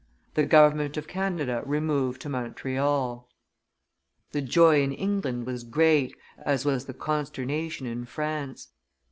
The 0.33 0.47
government 0.47 0.97
of 0.97 1.07
Canada 1.07 1.61
removed 1.63 2.23
to 2.23 2.29
Montreal. 2.29 3.29
The 4.31 4.41
joy 4.41 4.81
in 4.81 4.91
England 4.93 5.45
was 5.45 5.63
great, 5.63 6.15
as 6.39 6.65
was 6.65 6.85
the 6.87 6.95
consternation 6.95 7.85
in 7.85 8.05
France. 8.05 8.69